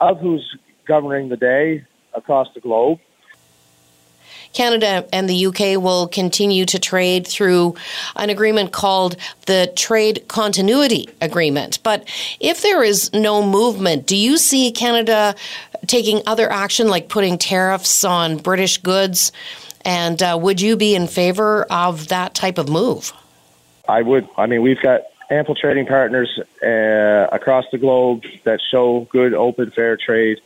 of 0.00 0.18
who's 0.20 0.44
governing 0.86 1.28
the 1.28 1.36
day 1.36 1.84
across 2.14 2.48
the 2.54 2.60
globe, 2.60 2.98
Canada 4.54 5.06
and 5.12 5.28
the 5.28 5.46
UK 5.46 5.82
will 5.82 6.08
continue 6.08 6.64
to 6.66 6.78
trade 6.78 7.26
through 7.26 7.74
an 8.16 8.30
agreement 8.30 8.72
called 8.72 9.16
the 9.46 9.72
Trade 9.76 10.26
Continuity 10.28 11.08
Agreement. 11.20 11.80
But 11.82 12.08
if 12.40 12.62
there 12.62 12.82
is 12.82 13.12
no 13.12 13.44
movement, 13.44 14.06
do 14.06 14.16
you 14.16 14.38
see 14.38 14.72
Canada 14.72 15.34
taking 15.86 16.22
other 16.26 16.50
action 16.50 16.88
like 16.88 17.08
putting 17.08 17.36
tariffs 17.36 18.04
on 18.04 18.38
British 18.38 18.78
goods? 18.78 19.32
And 19.84 20.22
uh, 20.22 20.38
would 20.40 20.60
you 20.60 20.76
be 20.76 20.94
in 20.94 21.06
favor 21.06 21.64
of 21.64 22.08
that 22.08 22.34
type 22.34 22.56
of 22.56 22.68
move? 22.68 23.12
I 23.86 24.00
would. 24.00 24.26
I 24.38 24.46
mean, 24.46 24.62
we've 24.62 24.80
got 24.80 25.02
ample 25.30 25.54
trading 25.54 25.86
partners 25.86 26.40
uh, 26.62 27.28
across 27.32 27.64
the 27.70 27.78
globe 27.78 28.24
that 28.44 28.60
show 28.70 29.06
good, 29.10 29.34
open, 29.34 29.70
fair 29.70 29.96
trade. 29.96 30.40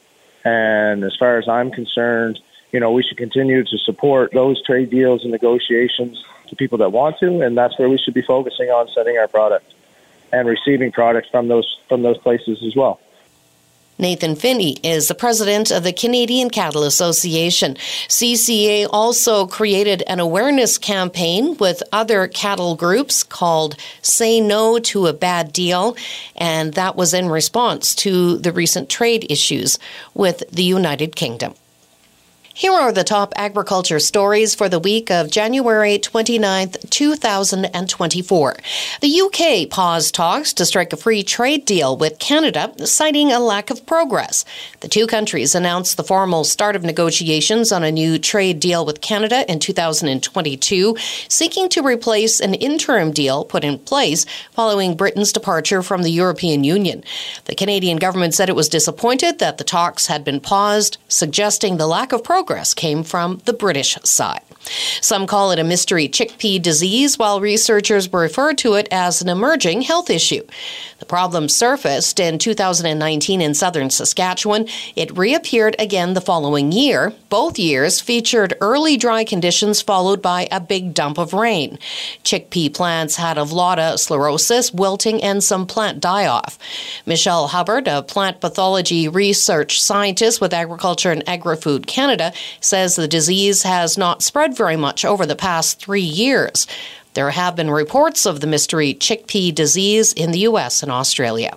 And 0.44 1.04
as 1.04 1.14
far 1.16 1.38
as 1.38 1.48
I'm 1.48 1.70
concerned, 1.70 2.40
you 2.72 2.80
know, 2.80 2.92
we 2.92 3.02
should 3.02 3.16
continue 3.16 3.64
to 3.64 3.78
support 3.78 4.32
those 4.32 4.62
trade 4.62 4.90
deals 4.90 5.22
and 5.22 5.32
negotiations 5.32 6.22
to 6.48 6.56
people 6.56 6.78
that 6.78 6.92
want 6.92 7.18
to, 7.18 7.40
and 7.42 7.56
that's 7.56 7.78
where 7.78 7.88
we 7.88 7.98
should 7.98 8.14
be 8.14 8.22
focusing 8.22 8.68
on 8.68 8.88
sending 8.94 9.18
our 9.18 9.28
product 9.28 9.72
and 10.32 10.46
receiving 10.46 10.92
products 10.92 11.28
from 11.30 11.48
those 11.48 11.78
from 11.88 12.02
those 12.02 12.18
places 12.18 12.62
as 12.62 12.76
well. 12.76 13.00
Nathan 14.00 14.36
Phinney 14.36 14.76
is 14.84 15.08
the 15.08 15.14
president 15.14 15.72
of 15.72 15.82
the 15.82 15.92
Canadian 15.92 16.50
Cattle 16.50 16.84
Association. 16.84 17.74
CCA 18.06 18.86
also 18.92 19.44
created 19.44 20.04
an 20.06 20.20
awareness 20.20 20.78
campaign 20.78 21.56
with 21.56 21.82
other 21.90 22.28
cattle 22.28 22.76
groups 22.76 23.24
called 23.24 23.74
Say 24.00 24.40
No 24.40 24.78
to 24.78 25.08
a 25.08 25.12
Bad 25.12 25.52
Deal, 25.52 25.96
and 26.36 26.74
that 26.74 26.94
was 26.94 27.12
in 27.12 27.28
response 27.28 27.92
to 27.96 28.38
the 28.38 28.52
recent 28.52 28.88
trade 28.88 29.26
issues 29.28 29.80
with 30.14 30.44
the 30.48 30.62
United 30.62 31.16
Kingdom. 31.16 31.54
Here 32.58 32.72
are 32.72 32.90
the 32.90 33.04
top 33.04 33.32
agriculture 33.36 34.00
stories 34.00 34.56
for 34.56 34.68
the 34.68 34.80
week 34.80 35.12
of 35.12 35.30
January 35.30 35.96
29th, 35.96 36.90
2024. 36.90 38.56
The 39.00 39.20
UK 39.20 39.70
paused 39.70 40.12
talks 40.12 40.52
to 40.54 40.66
strike 40.66 40.92
a 40.92 40.96
free 40.96 41.22
trade 41.22 41.64
deal 41.64 41.96
with 41.96 42.18
Canada, 42.18 42.74
citing 42.84 43.30
a 43.30 43.38
lack 43.38 43.70
of 43.70 43.86
progress. 43.86 44.44
The 44.80 44.88
two 44.88 45.06
countries 45.06 45.54
announced 45.54 45.96
the 45.96 46.02
formal 46.02 46.42
start 46.42 46.74
of 46.74 46.82
negotiations 46.82 47.70
on 47.70 47.84
a 47.84 47.92
new 47.92 48.18
trade 48.18 48.58
deal 48.58 48.84
with 48.84 49.02
Canada 49.02 49.48
in 49.48 49.60
2022, 49.60 50.96
seeking 51.28 51.68
to 51.68 51.80
replace 51.80 52.40
an 52.40 52.54
interim 52.54 53.12
deal 53.12 53.44
put 53.44 53.62
in 53.62 53.78
place 53.78 54.26
following 54.50 54.96
Britain's 54.96 55.32
departure 55.32 55.80
from 55.80 56.02
the 56.02 56.10
European 56.10 56.64
Union. 56.64 57.04
The 57.44 57.54
Canadian 57.54 57.98
government 57.98 58.34
said 58.34 58.48
it 58.48 58.56
was 58.56 58.68
disappointed 58.68 59.38
that 59.38 59.58
the 59.58 59.64
talks 59.64 60.08
had 60.08 60.24
been 60.24 60.40
paused, 60.40 60.98
suggesting 61.06 61.76
the 61.76 61.86
lack 61.86 62.12
of 62.12 62.24
progress 62.24 62.47
progress 62.48 62.72
came 62.72 63.02
from 63.02 63.42
the 63.44 63.52
British 63.52 63.98
side. 64.04 64.40
Some 65.00 65.26
call 65.26 65.50
it 65.50 65.58
a 65.58 65.64
mystery 65.64 66.08
chickpea 66.08 66.60
disease, 66.60 67.18
while 67.18 67.40
researchers 67.40 68.12
refer 68.12 68.54
to 68.54 68.74
it 68.74 68.88
as 68.90 69.20
an 69.20 69.28
emerging 69.28 69.82
health 69.82 70.10
issue. 70.10 70.42
The 70.98 71.06
problem 71.06 71.48
surfaced 71.48 72.18
in 72.18 72.38
2019 72.38 73.40
in 73.40 73.54
southern 73.54 73.88
Saskatchewan. 73.88 74.66
It 74.96 75.16
reappeared 75.16 75.76
again 75.78 76.14
the 76.14 76.20
following 76.20 76.72
year. 76.72 77.14
Both 77.28 77.58
years 77.58 78.00
featured 78.00 78.54
early 78.60 78.96
dry 78.96 79.24
conditions 79.24 79.80
followed 79.80 80.20
by 80.20 80.48
a 80.50 80.60
big 80.60 80.94
dump 80.94 81.18
of 81.18 81.32
rain. 81.32 81.78
Chickpea 82.24 82.74
plants 82.74 83.16
had 83.16 83.36
avlata 83.36 83.98
sclerosis, 83.98 84.74
wilting, 84.74 85.22
and 85.22 85.42
some 85.42 85.66
plant 85.66 86.00
die 86.00 86.26
off. 86.26 86.58
Michelle 87.06 87.48
Hubbard, 87.48 87.86
a 87.86 88.02
plant 88.02 88.40
pathology 88.40 89.08
research 89.08 89.80
scientist 89.80 90.40
with 90.40 90.52
Agriculture 90.52 91.12
and 91.12 91.26
Agri-Food 91.28 91.86
Canada, 91.86 92.32
says 92.60 92.96
the 92.96 93.08
disease 93.08 93.62
has 93.62 93.98
not 93.98 94.22
spread 94.22 94.56
very 94.56 94.76
much 94.76 95.04
over 95.04 95.26
the 95.26 95.36
past 95.36 95.80
three 95.80 96.00
years. 96.00 96.66
There 97.14 97.30
have 97.30 97.56
been 97.56 97.70
reports 97.70 98.26
of 98.26 98.40
the 98.40 98.46
mystery 98.46 98.94
chickpea 98.94 99.54
disease 99.54 100.12
in 100.12 100.30
the 100.30 100.40
U.S. 100.40 100.82
and 100.82 100.92
Australia. 100.92 101.56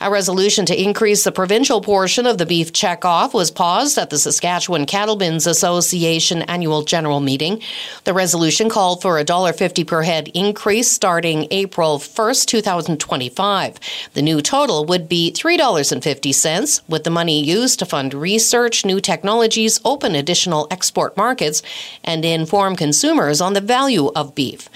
A 0.00 0.10
resolution 0.10 0.66
to 0.66 0.82
increase 0.82 1.24
the 1.24 1.32
provincial 1.32 1.80
portion 1.80 2.26
of 2.26 2.38
the 2.38 2.46
beef 2.46 2.72
checkoff 2.72 3.34
was 3.34 3.50
paused 3.50 3.98
at 3.98 4.10
the 4.10 4.18
Saskatchewan 4.18 4.86
Cattlemen's 4.86 5.46
Association 5.46 6.42
annual 6.42 6.82
general 6.82 7.20
meeting. 7.20 7.60
The 8.04 8.14
resolution 8.14 8.68
called 8.68 9.02
for 9.02 9.18
a 9.18 9.24
$1.50 9.24 9.86
per 9.86 10.02
head 10.02 10.28
increase 10.34 10.90
starting 10.90 11.46
April 11.50 11.98
1st, 11.98 12.46
2025. 12.46 13.78
The 14.14 14.22
new 14.22 14.40
total 14.40 14.84
would 14.86 15.08
be 15.08 15.32
$3.50, 15.32 16.82
with 16.88 17.04
the 17.04 17.10
money 17.10 17.42
used 17.42 17.78
to 17.78 17.86
fund 17.86 18.14
research, 18.14 18.84
new 18.84 19.00
technologies, 19.00 19.80
open 19.84 20.14
additional 20.14 20.66
export 20.70 21.16
markets, 21.16 21.62
and 22.04 22.24
inform 22.24 22.76
consumers 22.76 23.40
on 23.40 23.52
the 23.52 23.60
value 23.60 24.10
of 24.16 24.34
beef. 24.34 24.68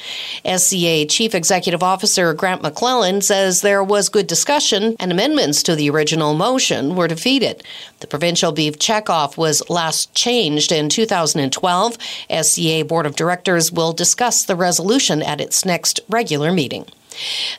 SCA 0.44 1.06
Chief 1.06 1.34
Executive 1.34 1.82
Officer 1.82 2.34
Grant 2.34 2.62
McClellan 2.62 3.20
says 3.20 3.60
there 3.60 3.82
was 3.82 4.08
good 4.08 4.26
discussion 4.26 4.75
and 4.82 5.12
amendments 5.12 5.62
to 5.64 5.74
the 5.74 5.90
original 5.90 6.34
motion 6.34 6.96
were 6.96 7.08
defeated. 7.08 7.62
The 8.00 8.06
provincial 8.06 8.52
beef 8.52 8.78
checkoff 8.78 9.36
was 9.36 9.68
last 9.68 10.14
changed 10.14 10.72
in 10.72 10.88
2012. 10.88 11.98
SCA 12.42 12.84
Board 12.84 13.06
of 13.06 13.16
Directors 13.16 13.72
will 13.72 13.92
discuss 13.92 14.44
the 14.44 14.56
resolution 14.56 15.22
at 15.22 15.40
its 15.40 15.64
next 15.64 16.00
regular 16.08 16.52
meeting. 16.52 16.86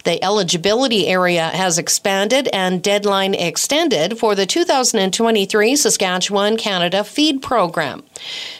The 0.03 0.23
eligibility 0.23 1.07
area 1.07 1.49
has 1.49 1.77
expanded 1.77 2.47
and 2.53 2.81
deadline 2.81 3.33
extended 3.33 4.17
for 4.17 4.35
the 4.35 4.45
2023 4.45 5.75
Saskatchewan 5.75 6.57
Canada 6.57 7.03
Feed 7.03 7.41
Program. 7.41 8.03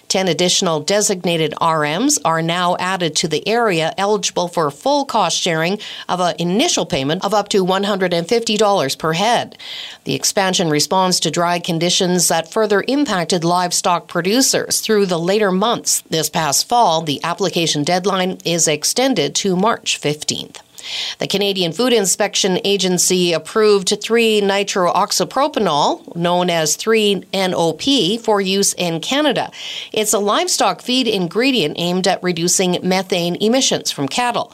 10 0.07 0.27
additional 0.27 0.79
designated 0.79 1.53
RMs 1.59 2.17
are 2.23 2.41
now 2.41 2.77
added 2.79 3.15
to 3.17 3.27
the 3.27 3.45
area 3.47 3.93
eligible 3.97 4.47
for 4.47 4.71
full 4.71 5.05
cost 5.05 5.37
sharing 5.37 5.79
of 6.07 6.19
an 6.19 6.35
initial 6.39 6.85
payment 6.85 7.23
of 7.25 7.33
up 7.33 7.49
to 7.49 7.65
$150 7.65 8.97
per 8.97 9.13
head. 9.13 9.57
The 10.05 10.15
expansion 10.15 10.69
responds 10.69 11.19
to 11.21 11.31
dry 11.31 11.59
conditions 11.59 12.29
that 12.29 12.51
further 12.51 12.83
impacted 12.87 13.43
livestock 13.43 14.07
producers 14.07 14.79
through 14.79 15.07
the 15.07 15.19
later 15.19 15.51
months. 15.51 16.01
This 16.09 16.29
past 16.29 16.67
fall, 16.67 17.01
the 17.01 17.23
application 17.23 17.83
deadline 17.83 18.37
is 18.45 18.67
extended 18.67 19.35
to 19.35 19.55
March 19.55 19.99
15th. 19.99 20.61
The 21.19 21.27
Canadian 21.27 21.71
Food 21.71 21.93
Inspection 21.93 22.59
Agency 22.63 23.33
approved 23.33 23.93
3 24.01 24.41
nitrooxypropanol, 24.41 26.15
known 26.15 26.49
as 26.49 26.77
3NOP, 26.77 28.19
for 28.21 28.41
use 28.41 28.73
in 28.73 28.99
Canada. 28.99 29.51
It's 29.91 30.13
a 30.13 30.19
livestock 30.19 30.81
feed 30.81 31.07
ingredient 31.07 31.75
aimed 31.77 32.07
at 32.07 32.21
reducing 32.23 32.77
methane 32.83 33.35
emissions 33.35 33.91
from 33.91 34.07
cattle. 34.07 34.53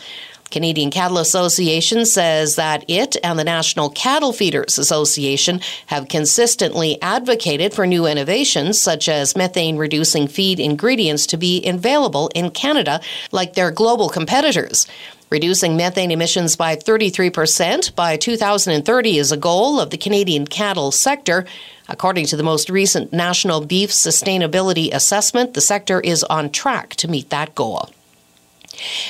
Canadian 0.53 0.91
Cattle 0.91 1.17
Association 1.17 2.05
says 2.05 2.57
that 2.57 2.85
it 2.87 3.17
and 3.23 3.39
the 3.39 3.43
National 3.43 3.89
Cattle 3.89 4.31
Feeders 4.31 4.77
Association 4.77 5.59
have 5.87 6.07
consistently 6.07 7.01
advocated 7.01 7.73
for 7.73 7.87
new 7.87 8.05
innovations 8.05 8.79
such 8.79 9.09
as 9.09 9.35
methane 9.35 9.77
reducing 9.77 10.27
feed 10.27 10.59
ingredients 10.59 11.25
to 11.25 11.37
be 11.37 11.65
available 11.65 12.29
in 12.35 12.51
Canada 12.51 13.01
like 13.31 13.55
their 13.55 13.71
global 13.71 14.09
competitors. 14.09 14.85
Reducing 15.31 15.75
methane 15.75 16.11
emissions 16.11 16.55
by 16.55 16.75
33% 16.75 17.95
by 17.95 18.15
2030 18.15 19.17
is 19.17 19.31
a 19.31 19.37
goal 19.37 19.79
of 19.79 19.89
the 19.89 19.97
Canadian 19.97 20.45
cattle 20.45 20.91
sector. 20.91 21.47
According 21.89 22.27
to 22.27 22.37
the 22.37 22.43
most 22.43 22.69
recent 22.69 23.11
National 23.11 23.65
Beef 23.65 23.89
Sustainability 23.89 24.93
Assessment, 24.93 25.55
the 25.55 25.61
sector 25.61 25.99
is 25.99 26.23
on 26.25 26.51
track 26.51 26.91
to 26.97 27.07
meet 27.07 27.31
that 27.31 27.55
goal. 27.55 27.89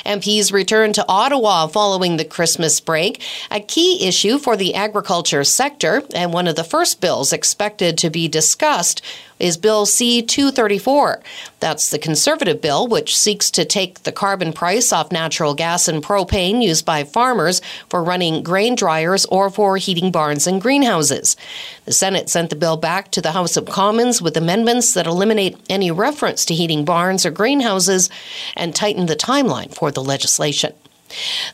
MPs 0.06 0.52
return 0.52 0.94
to 0.94 1.06
Ottawa 1.08 1.68
following 1.68 2.18
the 2.18 2.26
Christmas 2.26 2.80
break, 2.80 3.22
a 3.50 3.60
key 3.60 4.08
issue 4.08 4.38
for 4.38 4.58
the 4.58 4.76
agriculture 4.76 5.44
sector, 5.44 6.04
and 6.14 6.34
one 6.34 6.48
of 6.48 6.56
the 6.56 6.64
first 6.64 7.02
bills 7.02 7.34
expected 7.34 7.98
to 7.98 8.10
be 8.10 8.28
discussed 8.28 9.02
is 9.40 9.58
Bill 9.58 9.86
C 9.86 10.22
234. 10.22 11.22
That's 11.64 11.92
the 11.92 11.98
conservative 11.98 12.60
bill, 12.60 12.88
which 12.88 13.18
seeks 13.18 13.50
to 13.52 13.64
take 13.64 14.04
the 14.04 14.12
carbon 14.12 14.52
price 14.52 14.92
off 14.92 15.14
natural 15.14 15.54
gas 15.54 15.88
and 15.88 16.04
propane 16.04 16.62
used 16.62 16.86
by 16.86 17.06
farmers 17.06 17.62
for 17.88 18.04
running 18.04 18.44
grain 18.44 18.76
dryers 18.76 19.24
or 19.28 19.50
for 19.50 19.78
heating 19.78 20.12
barns 20.12 20.46
and 20.46 20.62
greenhouses. 20.62 21.38
The 21.86 21.94
Senate 21.94 22.30
sent 22.30 22.50
the 22.50 22.58
bill 22.58 22.76
back 22.76 23.12
to 23.12 23.22
the 23.22 23.32
House 23.32 23.56
of 23.56 23.66
Commons 23.66 24.22
with 24.22 24.36
amendments 24.36 24.94
that 24.94 25.08
eliminate 25.08 25.58
any 25.70 25.90
reference 25.90 26.44
to 26.48 26.54
heating 26.54 26.84
barns 26.84 27.26
or 27.26 27.32
greenhouses 27.32 28.10
and 28.58 28.76
tighten 28.76 29.06
the 29.06 29.16
timeline 29.16 29.74
for 29.74 29.90
the 29.90 30.04
legislation. 30.04 30.74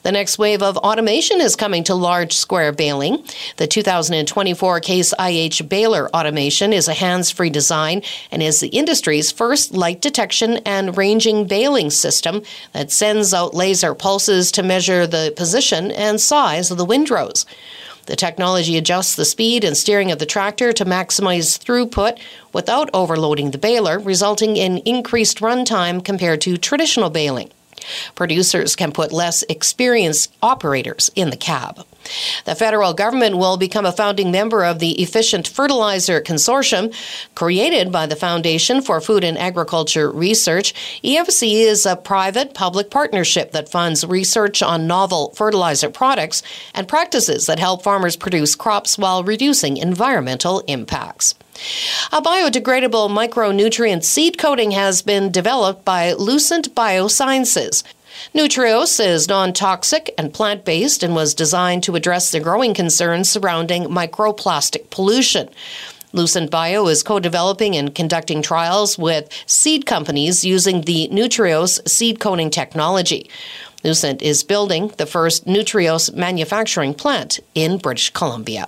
The 0.04 0.12
next 0.12 0.38
wave 0.38 0.62
of 0.62 0.78
automation 0.78 1.42
is 1.42 1.56
coming 1.56 1.84
to 1.86 1.96
large 1.96 2.34
square 2.34 2.72
baling. 2.72 3.24
The 3.58 3.68
2024 3.68 4.80
Case 4.80 5.14
IH 5.20 5.64
baler 5.68 6.10
automation 6.16 6.74
is 6.74 6.88
a 6.88 6.94
hands 6.94 7.32
free 7.32 7.50
design 7.50 8.02
and 8.32 8.42
is 8.42 8.60
the 8.60 8.68
industry's 8.70 9.32
first 9.32 9.74
light 9.74 10.02
detection 10.02 10.58
and 10.66 10.98
ranging 10.98 11.46
baling 11.46 11.90
system 11.90 12.44
that 12.74 12.92
sends 12.92 13.34
out 13.34 13.54
laser 13.54 13.94
pulses 13.94 14.52
to 14.54 14.64
measure 14.64 15.06
the 15.06 15.34
position 15.36 15.92
and 15.92 16.22
size 16.22 16.72
of 16.72 16.78
the 16.78 16.86
windrows. 16.86 17.46
The 18.10 18.16
technology 18.16 18.76
adjusts 18.76 19.16
the 19.16 19.24
speed 19.24 19.64
and 19.64 19.78
steering 19.78 20.12
of 20.12 20.18
the 20.18 20.26
tractor 20.26 20.74
to 20.74 20.84
maximize 20.84 21.60
throughput 21.60 22.20
without 22.54 22.90
overloading 22.92 23.52
the 23.52 23.60
baler, 23.60 24.00
resulting 24.00 24.58
in 24.58 24.80
increased 24.80 25.42
runtime 25.42 26.04
compared 26.04 26.42
to 26.42 26.58
traditional 26.58 27.12
baling. 27.12 27.52
Producers 28.16 28.76
can 28.76 28.92
put 28.92 29.12
less 29.12 29.44
experienced 29.44 30.34
operators 30.42 31.10
in 31.16 31.30
the 31.30 31.38
cab. 31.38 31.86
The 32.46 32.56
federal 32.56 32.94
government 32.94 33.38
will 33.38 33.58
become 33.58 33.86
a 33.86 33.92
founding 33.92 34.32
member 34.32 34.64
of 34.64 34.80
the 34.80 35.02
Efficient 35.02 35.48
Fertilizer 35.48 36.22
Consortium, 36.22 36.94
created 37.36 37.92
by 37.92 38.06
the 38.06 38.16
Foundation 38.16 38.82
for 38.82 39.02
Food 39.02 39.24
and 39.24 39.38
Agriculture 39.38 40.10
Research. 40.10 40.74
EFC 41.04 41.62
is 41.62 41.86
a 41.86 41.96
private 41.96 42.54
public 42.54 42.90
partnership 42.90 43.52
that 43.52 43.70
funds 43.70 44.06
research 44.06 44.62
on 44.62 44.88
novel 44.88 45.32
fertilizer 45.36 45.90
products 45.90 46.42
and 46.74 46.88
practices 46.88 47.46
that 47.46 47.60
help 47.60 47.84
farmers 47.84 48.16
produce 48.16 48.56
crops 48.56 48.98
while 48.98 49.24
reducing 49.24 49.78
environmental 49.78 50.60
impacts. 50.62 51.36
A 52.12 52.22
biodegradable 52.22 53.10
micronutrient 53.10 54.04
seed 54.04 54.38
coating 54.38 54.72
has 54.72 55.02
been 55.02 55.32
developed 55.32 55.86
by 55.86 56.14
Lucent 56.14 56.74
Biosciences. 56.74 57.84
Nutreos 58.34 59.04
is 59.04 59.28
non 59.28 59.54
toxic 59.54 60.14
and 60.18 60.34
plant 60.34 60.66
based 60.66 61.04
and 61.04 61.16
was 61.16 61.34
designed 61.34 61.84
to 61.84 61.96
address 61.96 62.32
the 62.32 62.40
growing 62.40 62.74
concerns 62.74 63.30
surrounding 63.30 63.86
microplastic 63.86 64.90
pollution. 64.90 65.50
Lucent 66.12 66.50
Bio 66.50 66.88
is 66.88 67.04
co 67.04 67.20
developing 67.20 67.76
and 67.76 67.94
conducting 67.94 68.42
trials 68.42 68.98
with 68.98 69.30
seed 69.46 69.86
companies 69.86 70.44
using 70.44 70.82
the 70.82 71.08
Nutreos 71.12 71.88
seed 71.88 72.20
coating 72.20 72.50
technology. 72.50 73.30
Lucent 73.84 74.22
is 74.22 74.44
building 74.44 74.92
the 74.98 75.06
first 75.06 75.46
Nutreos 75.46 76.14
manufacturing 76.14 76.94
plant 76.94 77.40
in 77.56 77.78
British 77.78 78.10
Columbia. 78.10 78.68